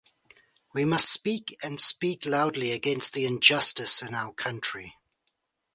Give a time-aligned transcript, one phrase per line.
[0.73, 4.95] We must speak and speak loudly against the injustice in our country.